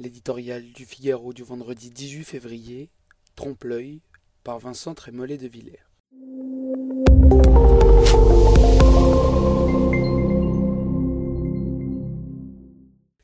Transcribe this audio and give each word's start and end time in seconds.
L'éditorial 0.00 0.72
du 0.72 0.86
Figaro 0.86 1.32
du 1.32 1.44
vendredi 1.44 1.88
18 1.88 2.24
février, 2.24 2.90
Trompe-l'œil, 3.36 4.00
par 4.42 4.58
Vincent 4.58 4.92
Trémollet 4.92 5.38
de 5.38 5.46
Villers. 5.46 5.84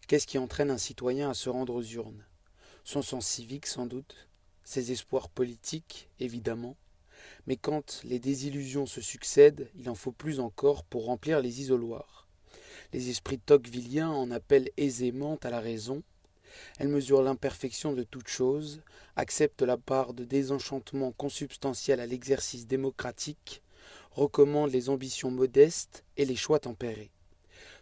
Qu'est-ce 0.06 0.28
qui 0.28 0.38
entraîne 0.38 0.70
un 0.70 0.78
citoyen 0.78 1.30
à 1.30 1.34
se 1.34 1.48
rendre 1.48 1.74
aux 1.74 1.82
urnes? 1.82 2.24
Son 2.84 3.02
sens 3.02 3.26
civique 3.26 3.66
sans 3.66 3.86
doute, 3.86 4.28
ses 4.62 4.92
espoirs 4.92 5.28
politiques 5.28 6.08
évidemment, 6.20 6.76
mais 7.48 7.56
quand 7.56 8.00
les 8.04 8.20
désillusions 8.20 8.86
se 8.86 9.00
succèdent, 9.00 9.68
il 9.74 9.90
en 9.90 9.96
faut 9.96 10.12
plus 10.12 10.38
encore 10.38 10.84
pour 10.84 11.06
remplir 11.06 11.40
les 11.40 11.62
isoloirs. 11.62 12.28
Les 12.92 13.10
esprits 13.10 13.40
tocquevilliens 13.40 14.10
en 14.10 14.30
appellent 14.30 14.70
aisément 14.76 15.36
à 15.42 15.50
la 15.50 15.58
raison, 15.58 16.04
elle 16.78 16.88
mesure 16.88 17.22
l'imperfection 17.22 17.92
de 17.92 18.02
toute 18.02 18.28
chose, 18.28 18.82
accepte 19.16 19.62
la 19.62 19.76
part 19.76 20.14
de 20.14 20.24
désenchantement 20.24 21.12
consubstantiel 21.12 22.00
à 22.00 22.06
l'exercice 22.06 22.66
démocratique, 22.66 23.62
recommande 24.12 24.70
les 24.70 24.88
ambitions 24.88 25.30
modestes 25.30 26.04
et 26.16 26.24
les 26.24 26.36
choix 26.36 26.58
tempérés. 26.58 27.10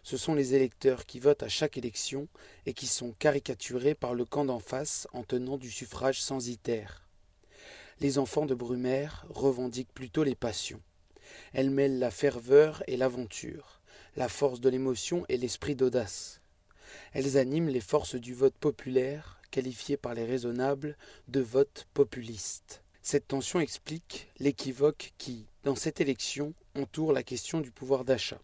Ce 0.03 0.17
sont 0.17 0.33
les 0.33 0.55
électeurs 0.55 1.05
qui 1.05 1.19
votent 1.19 1.43
à 1.43 1.49
chaque 1.49 1.77
élection 1.77 2.27
et 2.65 2.73
qui 2.73 2.87
sont 2.87 3.13
caricaturés 3.19 3.95
par 3.95 4.13
le 4.13 4.25
camp 4.25 4.45
d'en 4.45 4.59
face 4.59 5.07
en 5.13 5.23
tenant 5.23 5.57
du 5.57 5.69
suffrage 5.69 6.21
censitaire. 6.21 7.05
Les 7.99 8.17
enfants 8.17 8.45
de 8.45 8.55
Brumaire 8.55 9.25
revendiquent 9.29 9.93
plutôt 9.93 10.23
les 10.23 10.35
passions. 10.35 10.81
Elles 11.53 11.69
mêlent 11.69 11.99
la 11.99 12.11
ferveur 12.11 12.81
et 12.87 12.97
l'aventure, 12.97 13.81
la 14.15 14.29
force 14.29 14.61
de 14.61 14.69
l'émotion 14.69 15.25
et 15.29 15.37
l'esprit 15.37 15.75
d'audace. 15.75 16.38
Elles 17.13 17.37
animent 17.37 17.69
les 17.69 17.81
forces 17.81 18.15
du 18.15 18.33
vote 18.33 18.55
populaire, 18.59 19.39
qualifié 19.51 19.97
par 19.97 20.13
les 20.13 20.25
raisonnables 20.25 20.95
de 21.27 21.41
vote 21.41 21.87
populiste. 21.93 22.83
Cette 23.01 23.27
tension 23.27 23.59
explique 23.59 24.29
l'équivoque 24.39 25.13
qui, 25.17 25.47
dans 25.63 25.75
cette 25.75 26.01
élection, 26.01 26.53
entoure 26.75 27.13
la 27.13 27.23
question 27.23 27.61
du 27.61 27.71
pouvoir 27.71 28.05
d'achat. 28.05 28.39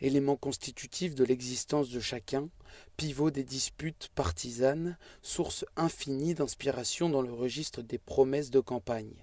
Élément 0.00 0.36
constitutif 0.36 1.14
de 1.14 1.24
l'existence 1.24 1.90
de 1.90 2.00
chacun, 2.00 2.48
pivot 2.96 3.30
des 3.30 3.44
disputes 3.44 4.10
partisanes, 4.14 4.96
source 5.22 5.64
infinie 5.76 6.34
d'inspiration 6.34 7.08
dans 7.08 7.22
le 7.22 7.32
registre 7.32 7.82
des 7.82 7.98
promesses 7.98 8.50
de 8.50 8.60
campagne. 8.60 9.14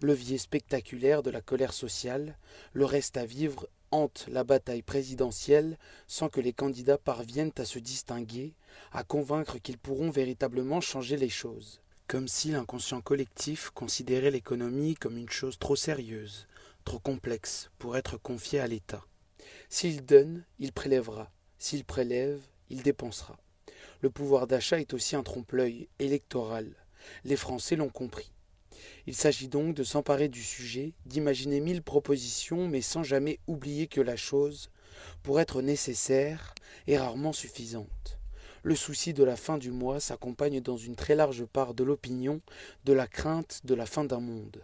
Levier 0.00 0.38
spectaculaire 0.38 1.22
de 1.22 1.30
la 1.30 1.40
colère 1.40 1.72
sociale, 1.72 2.38
le 2.72 2.84
reste 2.84 3.16
à 3.16 3.26
vivre 3.26 3.68
hante 3.94 4.26
la 4.28 4.42
bataille 4.42 4.82
présidentielle 4.82 5.78
sans 6.08 6.28
que 6.28 6.40
les 6.40 6.52
candidats 6.52 6.98
parviennent 6.98 7.52
à 7.58 7.64
se 7.64 7.78
distinguer, 7.78 8.54
à 8.92 9.04
convaincre 9.04 9.58
qu'ils 9.58 9.78
pourront 9.78 10.10
véritablement 10.10 10.80
changer 10.80 11.16
les 11.16 11.28
choses. 11.28 11.80
Comme 12.08 12.26
si 12.26 12.50
l'inconscient 12.50 13.00
collectif 13.00 13.70
considérait 13.70 14.32
l'économie 14.32 14.96
comme 14.96 15.16
une 15.16 15.30
chose 15.30 15.58
trop 15.58 15.76
sérieuse, 15.76 16.48
trop 16.84 16.98
complexe 16.98 17.70
pour 17.78 17.96
être 17.96 18.18
confiée 18.18 18.58
à 18.58 18.66
l'État. 18.66 19.04
S'il 19.68 20.04
donne, 20.04 20.44
il 20.58 20.72
prélèvera. 20.72 21.30
S'il 21.58 21.84
prélève, 21.84 22.40
il 22.70 22.82
dépensera. 22.82 23.38
Le 24.00 24.10
pouvoir 24.10 24.48
d'achat 24.48 24.80
est 24.80 24.92
aussi 24.92 25.14
un 25.14 25.22
trompe-l'œil 25.22 25.88
électoral. 25.98 26.74
Les 27.24 27.36
Français 27.36 27.76
l'ont 27.76 27.88
compris. 27.88 28.33
Il 29.06 29.14
s'agit 29.14 29.48
donc 29.48 29.74
de 29.74 29.84
s'emparer 29.84 30.28
du 30.28 30.42
sujet, 30.42 30.94
d'imaginer 31.04 31.60
mille 31.60 31.82
propositions, 31.82 32.68
mais 32.68 32.80
sans 32.80 33.02
jamais 33.02 33.38
oublier 33.46 33.86
que 33.86 34.00
la 34.00 34.16
chose, 34.16 34.70
pour 35.22 35.40
être 35.40 35.60
nécessaire, 35.60 36.54
est 36.86 36.96
rarement 36.96 37.32
suffisante. 37.32 38.18
Le 38.62 38.74
souci 38.74 39.12
de 39.12 39.22
la 39.22 39.36
fin 39.36 39.58
du 39.58 39.70
mois 39.70 40.00
s'accompagne 40.00 40.60
dans 40.60 40.78
une 40.78 40.96
très 40.96 41.14
large 41.14 41.44
part 41.44 41.74
de 41.74 41.84
l'opinion 41.84 42.40
de 42.86 42.94
la 42.94 43.06
crainte 43.06 43.60
de 43.64 43.74
la 43.74 43.84
fin 43.84 44.04
d'un 44.04 44.20
monde. 44.20 44.62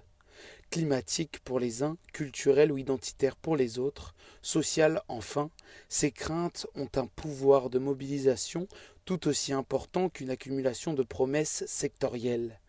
Climatique 0.71 1.41
pour 1.41 1.59
les 1.59 1.83
uns, 1.83 1.99
culturel 2.15 2.73
ou 2.73 2.79
identitaire 2.79 3.37
pour 3.37 3.57
les 3.57 3.79
autres, 3.79 4.15
social 4.41 5.03
enfin, 5.09 5.51
ces 5.89 6.13
craintes 6.13 6.67
ont 6.77 6.89
un 6.95 7.07
pouvoir 7.09 7.69
de 7.69 7.79
mobilisation 7.79 8.69
tout 9.05 9.27
aussi 9.27 9.53
important 9.53 10.09
qu'une 10.09 10.31
accumulation 10.31 10.95
de 10.95 11.03
promesses 11.03 11.65
sectorielles. 11.67 12.60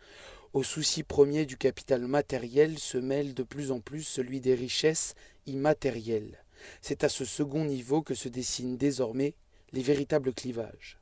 Au 0.53 0.63
souci 0.63 1.03
premier 1.03 1.45
du 1.45 1.55
capital 1.55 2.05
matériel 2.07 2.77
se 2.77 2.97
mêle 2.97 3.33
de 3.33 3.43
plus 3.43 3.71
en 3.71 3.79
plus 3.79 4.03
celui 4.03 4.41
des 4.41 4.53
richesses 4.53 5.15
immatérielles. 5.45 6.43
C'est 6.81 7.05
à 7.05 7.09
ce 7.09 7.23
second 7.23 7.63
niveau 7.63 8.01
que 8.01 8.15
se 8.15 8.27
dessinent 8.27 8.75
désormais 8.75 9.35
les 9.71 9.81
véritables 9.81 10.33
clivages. 10.33 10.99